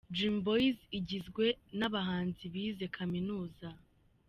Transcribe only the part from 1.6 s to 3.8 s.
n’abahanzi bize Kaminuza.